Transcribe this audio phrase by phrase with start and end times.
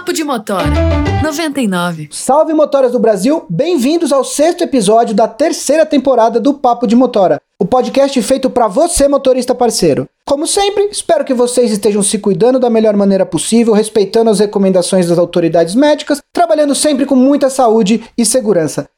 [0.00, 0.64] Papo de Motora
[1.22, 2.08] 99.
[2.10, 7.38] Salve motoras do Brasil, bem-vindos ao sexto episódio da terceira temporada do Papo de Motora,
[7.58, 10.08] o podcast feito para você motorista parceiro.
[10.24, 15.06] Como sempre, espero que vocês estejam se cuidando da melhor maneira possível, respeitando as recomendações
[15.06, 18.88] das autoridades médicas, trabalhando sempre com muita saúde e segurança.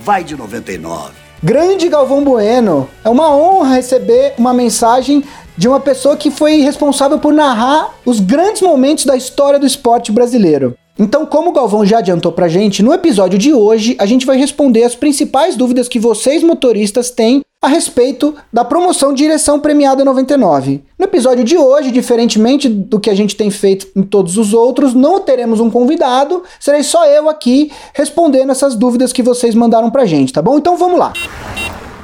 [0.00, 1.12] Vai de 99.
[1.42, 5.24] Grande Galvão Bueno, é uma honra receber uma mensagem
[5.56, 10.12] de uma pessoa que foi responsável por narrar os grandes momentos da história do esporte
[10.12, 10.76] brasileiro.
[10.98, 14.38] Então, como o Galvão já adiantou pra gente, no episódio de hoje a gente vai
[14.38, 20.82] responder as principais dúvidas que vocês motoristas têm a respeito da promoção Direção Premiada 99.
[20.98, 24.94] No episódio de hoje, diferentemente do que a gente tem feito em todos os outros,
[24.94, 30.06] não teremos um convidado, serei só eu aqui respondendo essas dúvidas que vocês mandaram pra
[30.06, 30.56] gente, tá bom?
[30.56, 31.12] Então vamos lá.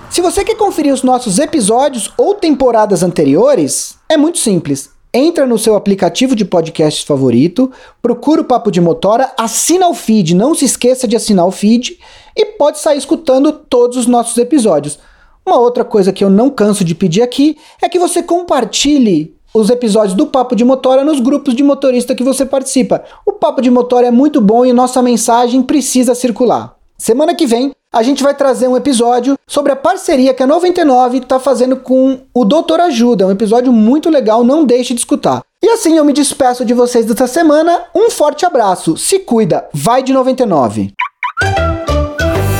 [0.09, 4.89] Se você quer conferir os nossos episódios ou temporadas anteriores, é muito simples.
[5.13, 7.71] Entra no seu aplicativo de podcast favorito,
[8.01, 11.99] procura o Papo de Motora, assina o feed, não se esqueça de assinar o feed
[12.35, 14.99] e pode sair escutando todos os nossos episódios.
[15.43, 19.69] Uma outra coisa que eu não canso de pedir aqui é que você compartilhe os
[19.69, 23.03] episódios do Papo de Motora nos grupos de motorista que você participa.
[23.25, 26.75] O Papo de Motora é muito bom e nossa mensagem precisa circular.
[26.97, 31.17] Semana que vem a gente vai trazer um episódio sobre a parceria que a 99
[31.17, 33.23] está fazendo com o Doutor Ajuda.
[33.23, 35.41] É um episódio muito legal, não deixe de escutar.
[35.61, 37.85] E assim eu me despeço de vocês dessa semana.
[37.95, 40.93] Um forte abraço, se cuida, vai de 99.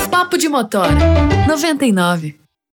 [0.09, 0.97] Papo de Motora
[1.47, 2.48] 99.